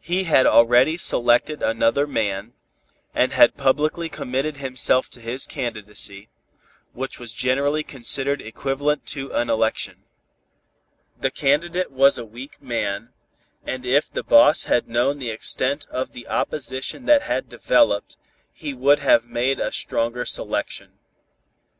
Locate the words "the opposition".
16.12-17.06